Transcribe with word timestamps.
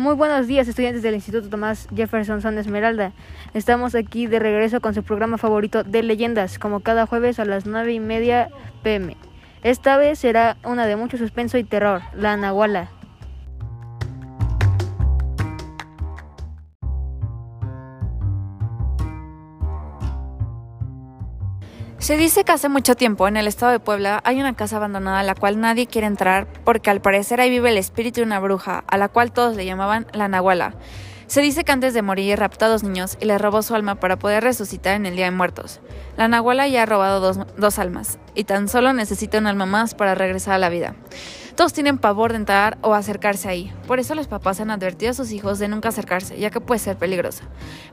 Muy 0.00 0.14
buenos 0.14 0.46
días, 0.46 0.66
estudiantes 0.66 1.02
del 1.02 1.14
Instituto 1.14 1.50
Tomás 1.50 1.86
Jefferson 1.94 2.40
Son 2.40 2.56
Esmeralda. 2.56 3.12
Estamos 3.52 3.94
aquí 3.94 4.26
de 4.26 4.38
regreso 4.38 4.80
con 4.80 4.94
su 4.94 5.02
programa 5.02 5.36
favorito 5.36 5.84
de 5.84 6.02
leyendas, 6.02 6.58
como 6.58 6.80
cada 6.80 7.04
jueves 7.04 7.38
a 7.38 7.44
las 7.44 7.66
9 7.66 7.92
y 7.92 8.00
media 8.00 8.48
pm. 8.82 9.18
Esta 9.62 9.98
vez 9.98 10.18
será 10.18 10.56
una 10.64 10.86
de 10.86 10.96
mucho 10.96 11.18
suspenso 11.18 11.58
y 11.58 11.64
terror, 11.64 12.00
la 12.14 12.38
Nahuala. 12.38 12.88
Se 22.00 22.16
dice 22.16 22.44
que 22.44 22.52
hace 22.52 22.70
mucho 22.70 22.94
tiempo 22.94 23.28
en 23.28 23.36
el 23.36 23.46
estado 23.46 23.72
de 23.72 23.78
Puebla 23.78 24.22
hay 24.24 24.40
una 24.40 24.56
casa 24.56 24.78
abandonada 24.78 25.20
a 25.20 25.22
la 25.22 25.34
cual 25.34 25.60
nadie 25.60 25.86
quiere 25.86 26.06
entrar 26.06 26.46
porque 26.64 26.88
al 26.88 27.02
parecer 27.02 27.42
ahí 27.42 27.50
vive 27.50 27.68
el 27.68 27.76
espíritu 27.76 28.20
de 28.20 28.26
una 28.26 28.40
bruja, 28.40 28.84
a 28.86 28.96
la 28.96 29.08
cual 29.08 29.32
todos 29.32 29.54
le 29.54 29.66
llamaban 29.66 30.06
la 30.14 30.26
Nahuala. 30.26 30.74
Se 31.26 31.42
dice 31.42 31.62
que 31.62 31.72
antes 31.72 31.92
de 31.92 32.00
morir 32.00 32.38
raptó 32.38 32.64
a 32.64 32.68
dos 32.68 32.82
niños 32.82 33.18
y 33.20 33.26
les 33.26 33.38
robó 33.38 33.60
su 33.60 33.74
alma 33.74 33.96
para 33.96 34.18
poder 34.18 34.42
resucitar 34.42 34.94
en 34.94 35.04
el 35.04 35.14
Día 35.14 35.26
de 35.26 35.30
Muertos. 35.30 35.80
La 36.16 36.26
Nahuala 36.26 36.66
ya 36.68 36.84
ha 36.84 36.86
robado 36.86 37.20
dos, 37.20 37.38
dos 37.58 37.78
almas 37.78 38.18
y 38.34 38.44
tan 38.44 38.68
solo 38.68 38.94
necesita 38.94 39.36
un 39.36 39.46
alma 39.46 39.66
más 39.66 39.94
para 39.94 40.14
regresar 40.14 40.54
a 40.54 40.58
la 40.58 40.70
vida. 40.70 40.96
Todos 41.54 41.74
tienen 41.74 41.98
pavor 41.98 42.32
de 42.32 42.38
entrar 42.38 42.78
o 42.80 42.94
acercarse 42.94 43.46
ahí, 43.46 43.74
por 43.86 44.00
eso 44.00 44.14
los 44.14 44.26
papás 44.26 44.58
han 44.60 44.70
advertido 44.70 45.10
a 45.10 45.14
sus 45.14 45.32
hijos 45.32 45.58
de 45.58 45.68
nunca 45.68 45.90
acercarse, 45.90 46.38
ya 46.38 46.48
que 46.48 46.62
puede 46.62 46.78
ser 46.78 46.96
peligroso. 46.96 47.44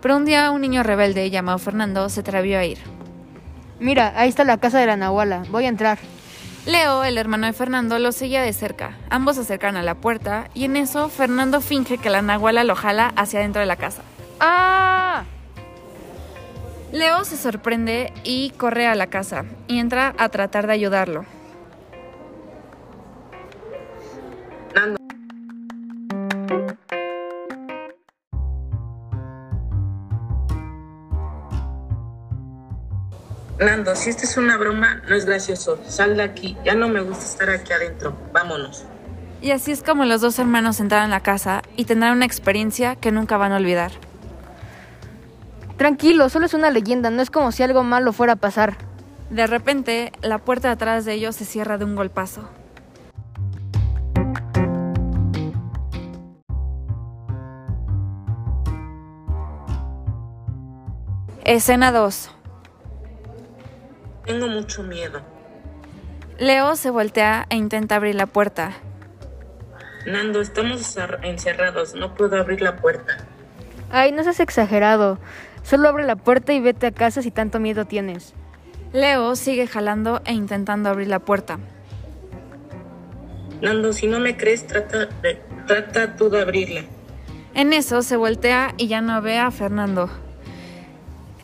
Pero 0.00 0.16
un 0.16 0.24
día 0.24 0.52
un 0.52 0.60
niño 0.60 0.84
rebelde 0.84 1.28
llamado 1.28 1.58
Fernando 1.58 2.08
se 2.08 2.20
atrevió 2.20 2.60
a 2.60 2.64
ir. 2.64 2.78
Mira, 3.78 4.12
ahí 4.16 4.28
está 4.28 4.44
la 4.44 4.58
casa 4.58 4.78
de 4.78 4.86
la 4.86 4.96
Nahuala. 4.96 5.44
Voy 5.50 5.66
a 5.66 5.68
entrar. 5.68 5.98
Leo, 6.66 7.04
el 7.04 7.18
hermano 7.18 7.46
de 7.46 7.52
Fernando, 7.52 7.98
lo 7.98 8.10
seguía 8.10 8.42
de 8.42 8.52
cerca. 8.52 8.96
Ambos 9.10 9.36
se 9.36 9.42
acercan 9.42 9.76
a 9.76 9.82
la 9.82 9.94
puerta 9.94 10.48
y 10.54 10.64
en 10.64 10.76
eso 10.76 11.08
Fernando 11.08 11.60
finge 11.60 11.98
que 11.98 12.10
la 12.10 12.22
Nahuala 12.22 12.64
lo 12.64 12.74
jala 12.74 13.12
hacia 13.16 13.38
adentro 13.38 13.60
de 13.60 13.66
la 13.66 13.76
casa. 13.76 14.02
¡Ah! 14.40 15.24
Leo 16.92 17.24
se 17.24 17.36
sorprende 17.36 18.12
y 18.24 18.50
corre 18.50 18.86
a 18.86 18.94
la 18.94 19.08
casa 19.08 19.44
y 19.68 19.78
entra 19.78 20.14
a 20.18 20.28
tratar 20.28 20.66
de 20.66 20.72
ayudarlo. 20.72 21.24
Nando, 33.58 33.96
si 33.96 34.10
esta 34.10 34.24
es 34.24 34.36
una 34.36 34.58
broma, 34.58 35.00
no 35.08 35.14
es 35.14 35.24
gracioso. 35.24 35.78
Sal 35.88 36.16
de 36.16 36.22
aquí. 36.22 36.56
Ya 36.62 36.74
no 36.74 36.88
me 36.88 37.00
gusta 37.00 37.24
estar 37.24 37.48
aquí 37.50 37.72
adentro. 37.72 38.14
Vámonos. 38.32 38.84
Y 39.40 39.50
así 39.50 39.72
es 39.72 39.82
como 39.82 40.04
los 40.04 40.20
dos 40.20 40.38
hermanos 40.38 40.78
entraron 40.78 41.06
a 41.06 41.16
la 41.16 41.22
casa 41.22 41.62
y 41.74 41.86
tendrán 41.86 42.16
una 42.16 42.26
experiencia 42.26 42.96
que 42.96 43.12
nunca 43.12 43.38
van 43.38 43.52
a 43.52 43.56
olvidar. 43.56 43.92
Tranquilo, 45.78 46.28
solo 46.28 46.46
es 46.46 46.54
una 46.54 46.70
leyenda, 46.70 47.10
no 47.10 47.22
es 47.22 47.30
como 47.30 47.52
si 47.52 47.62
algo 47.62 47.82
malo 47.82 48.12
fuera 48.12 48.34
a 48.34 48.36
pasar. 48.36 48.76
De 49.30 49.46
repente, 49.46 50.12
la 50.22 50.38
puerta 50.38 50.68
de 50.68 50.74
atrás 50.74 51.04
de 51.04 51.14
ellos 51.14 51.36
se 51.36 51.44
cierra 51.44 51.78
de 51.78 51.84
un 51.84 51.96
golpazo. 51.96 52.48
Escena 61.44 61.92
2. 61.92 62.30
Tengo 64.26 64.48
mucho 64.48 64.82
miedo. 64.82 65.20
Leo 66.38 66.76
se 66.76 66.90
voltea 66.90 67.46
e 67.48 67.56
intenta 67.56 67.96
abrir 67.96 68.16
la 68.16 68.26
puerta. 68.26 68.72
Nando, 70.04 70.40
estamos 70.40 70.96
encerrados. 71.22 71.94
No 71.94 72.14
puedo 72.14 72.36
abrir 72.36 72.60
la 72.60 72.76
puerta. 72.76 73.16
Ay, 73.90 74.12
no 74.12 74.22
seas 74.24 74.40
exagerado. 74.40 75.18
Solo 75.62 75.88
abre 75.88 76.04
la 76.04 76.16
puerta 76.16 76.52
y 76.52 76.60
vete 76.60 76.88
a 76.88 76.92
casa 76.92 77.22
si 77.22 77.30
tanto 77.30 77.60
miedo 77.60 77.86
tienes. 77.86 78.34
Leo 78.92 79.34
sigue 79.36 79.66
jalando 79.66 80.22
e 80.24 80.32
intentando 80.32 80.88
abrir 80.88 81.08
la 81.08 81.20
puerta. 81.20 81.58
Nando, 83.60 83.92
si 83.92 84.06
no 84.06 84.20
me 84.20 84.36
crees, 84.36 84.66
trata, 84.66 85.06
de, 85.06 85.40
trata 85.66 86.16
tú 86.16 86.30
de 86.30 86.42
abrirla. 86.42 86.82
En 87.54 87.72
eso 87.72 88.02
se 88.02 88.16
voltea 88.16 88.74
y 88.76 88.88
ya 88.88 89.00
no 89.00 89.22
ve 89.22 89.38
a 89.38 89.50
Fernando. 89.50 90.10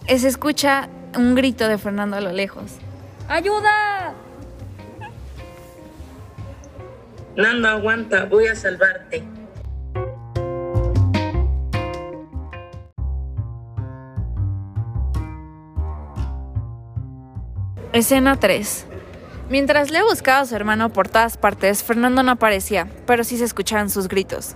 Se 0.06 0.28
escucha 0.28 0.88
un 1.16 1.34
grito 1.34 1.68
de 1.68 1.78
Fernando 1.78 2.16
a 2.16 2.20
lo 2.20 2.32
lejos. 2.32 2.72
¡Ayuda! 3.28 4.14
Nando, 7.36 7.68
aguanta, 7.68 8.26
voy 8.26 8.46
a 8.46 8.54
salvarte. 8.54 9.24
Escena 17.92 18.36
3. 18.36 18.86
Mientras 19.50 19.90
Leo 19.90 20.06
buscaba 20.06 20.40
a 20.40 20.46
su 20.46 20.56
hermano 20.56 20.90
por 20.90 21.08
todas 21.08 21.36
partes, 21.36 21.82
Fernando 21.82 22.22
no 22.22 22.32
aparecía, 22.32 22.88
pero 23.06 23.22
sí 23.22 23.36
se 23.36 23.44
escuchaban 23.44 23.90
sus 23.90 24.08
gritos. 24.08 24.54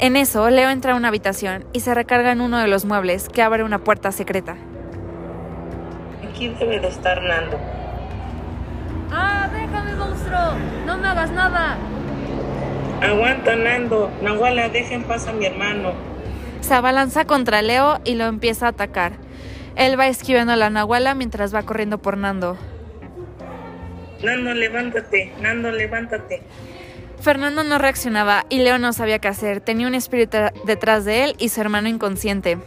En 0.00 0.16
eso, 0.16 0.48
Leo 0.50 0.70
entra 0.70 0.92
a 0.92 0.96
una 0.96 1.08
habitación 1.08 1.64
y 1.72 1.80
se 1.80 1.94
recarga 1.94 2.32
en 2.32 2.40
uno 2.40 2.58
de 2.58 2.68
los 2.68 2.84
muebles 2.84 3.28
que 3.28 3.42
abre 3.42 3.64
una 3.64 3.78
puerta 3.78 4.10
secreta. 4.12 4.56
Aquí 6.38 6.50
debe 6.50 6.78
de 6.78 6.86
estar 6.86 7.20
Nando. 7.20 7.58
¡Ah, 9.10 9.50
déjame, 9.52 9.96
monstruo! 9.96 10.52
¡No 10.86 10.96
me 10.96 11.08
hagas 11.08 11.32
nada! 11.32 11.76
Aguanta, 13.02 13.56
Nando. 13.56 14.08
Nahuala, 14.22 14.68
dejen 14.68 15.02
paz 15.02 15.26
a 15.26 15.32
mi 15.32 15.46
hermano. 15.46 15.94
Se 16.60 16.74
abalanza 16.74 17.24
contra 17.24 17.60
Leo 17.60 17.98
y 18.04 18.14
lo 18.14 18.26
empieza 18.26 18.66
a 18.66 18.68
atacar. 18.68 19.14
Él 19.74 19.98
va 19.98 20.06
esquivando 20.06 20.52
a 20.52 20.56
la 20.56 20.70
Nahuala 20.70 21.16
mientras 21.16 21.52
va 21.52 21.64
corriendo 21.64 21.98
por 21.98 22.16
Nando. 22.16 22.56
Nando, 24.22 24.54
levántate. 24.54 25.32
Nando, 25.40 25.72
levántate. 25.72 26.42
Fernando 27.20 27.64
no 27.64 27.78
reaccionaba 27.78 28.46
y 28.48 28.58
Leo 28.58 28.78
no 28.78 28.92
sabía 28.92 29.18
qué 29.18 29.26
hacer. 29.26 29.60
Tenía 29.60 29.88
un 29.88 29.96
espíritu 29.96 30.38
detrás 30.64 31.04
de 31.04 31.24
él 31.24 31.34
y 31.40 31.48
su 31.48 31.60
hermano 31.60 31.88
inconsciente. 31.88 32.58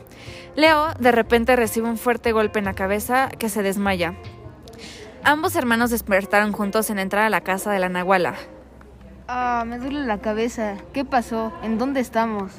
Leo 0.56 0.94
de 1.00 1.12
repente 1.12 1.56
recibe 1.56 1.88
un 1.88 1.98
fuerte 1.98 2.32
golpe 2.32 2.60
en 2.60 2.66
la 2.66 2.74
cabeza 2.74 3.30
que 3.40 3.50
se 3.50 3.64
desmaya. 3.64 4.16
Ambos 5.24 5.56
hermanos 5.56 5.92
despertaron 5.92 6.52
juntos 6.52 6.90
en 6.90 7.00
entrar 7.00 7.24
a 7.24 7.30
la 7.30 7.42
casa 7.42 7.72
de 7.72 7.80
la 7.80 7.90
Nahuala. 7.90 8.36
Ah, 9.28 9.64
me 9.66 9.78
duele 9.78 10.06
la 10.06 10.20
cabeza. 10.20 10.78
¿Qué 10.94 11.06
pasó? 11.06 11.54
¿En 11.64 11.78
dónde 11.78 12.02
estamos? 12.02 12.52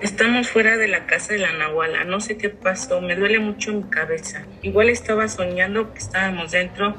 Estamos 0.00 0.48
fuera 0.48 0.76
de 0.76 0.88
la 0.88 1.06
casa 1.06 1.34
de 1.34 1.40
la 1.40 1.52
Nahuala. 1.52 2.04
No 2.04 2.20
sé 2.20 2.36
qué 2.38 2.48
pasó. 2.48 3.00
Me 3.00 3.14
duele 3.14 3.38
mucho 3.38 3.72
mi 3.72 3.84
cabeza. 3.84 4.42
Igual 4.62 4.88
estaba 4.88 5.28
soñando 5.28 5.92
que 5.92 5.98
estábamos 5.98 6.52
dentro 6.52 6.94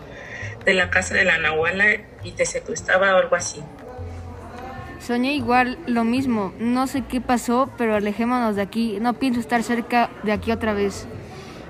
de 0.63 0.73
la 0.73 0.89
casa 0.89 1.15
de 1.15 1.25
la 1.25 1.37
Nahuala 1.37 1.85
y 2.23 2.31
te 2.31 2.45
secuestraba 2.45 3.15
o 3.15 3.17
algo 3.17 3.35
así. 3.35 3.61
Soñé 4.99 5.33
igual 5.33 5.77
lo 5.87 6.03
mismo. 6.03 6.53
No 6.59 6.87
sé 6.87 7.03
qué 7.03 7.21
pasó, 7.21 7.69
pero 7.77 7.95
alejémonos 7.95 8.55
de 8.55 8.61
aquí. 8.61 8.97
No 9.01 9.13
pienso 9.13 9.39
estar 9.39 9.63
cerca 9.63 10.09
de 10.23 10.31
aquí 10.31 10.51
otra 10.51 10.73
vez. 10.73 11.07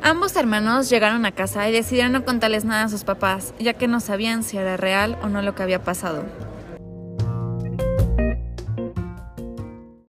Ambos 0.02 0.36
hermanos 0.36 0.90
llegaron 0.90 1.26
a 1.26 1.32
casa 1.34 1.68
y 1.70 1.74
decidieron 1.74 2.14
no 2.14 2.26
contarles 2.26 2.66
nada 2.66 2.84
a 2.84 2.90
sus 2.90 3.04
papás, 3.04 3.54
ya 3.60 3.74
que 3.74 3.88
no 3.88 4.00
sabían 4.00 4.44
si 4.44 4.58
era 4.58 4.78
real 4.78 5.18
o 5.22 5.28
no 5.28 5.42
lo 5.42 5.56
que 5.56 5.64
había 5.64 5.84
pasado. 5.84 6.24